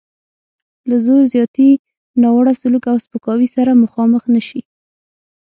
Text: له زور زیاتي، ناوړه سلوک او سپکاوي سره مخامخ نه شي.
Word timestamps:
له 0.89 0.97
زور 1.05 1.21
زیاتي، 1.33 1.69
ناوړه 2.21 2.53
سلوک 2.61 2.85
او 2.91 2.97
سپکاوي 3.05 3.47
سره 3.55 3.79
مخامخ 3.83 4.23
نه 4.35 4.41
شي. 4.47 4.61